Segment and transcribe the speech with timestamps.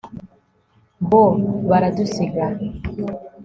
[1.09, 1.23] bo,
[1.69, 2.45] baradusiga